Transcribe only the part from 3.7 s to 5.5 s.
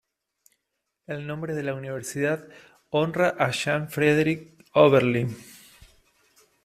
Frederick Oberlin.